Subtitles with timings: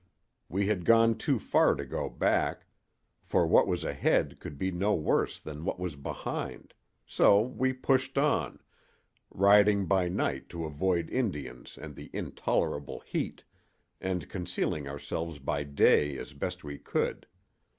[0.49, 2.65] We had gone too far to go back,
[3.21, 6.73] for what was ahead could be no worse than what was behind;
[7.05, 8.59] so we pushed on,
[9.29, 13.43] riding by night to avoid Indians and the intolerable heat,
[14.01, 17.27] and concealing ourselves by day as best we could.